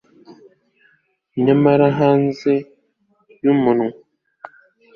nyamara 1.43 1.85
hanze 1.99 2.53
yumunwa 3.43 3.87